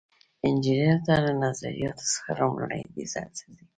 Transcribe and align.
انجینر 0.47 1.09
له 1.25 1.33
نظریاتو 1.43 2.05
څخه 2.13 2.29
لومړني 2.39 2.81
ډیزاین 2.95 3.29
ته 3.37 3.43
ځي. 3.57 3.63